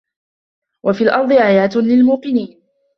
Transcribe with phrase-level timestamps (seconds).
[0.85, 2.61] وَفِي الأَرضِ آياتٌ لِلموقِنينَ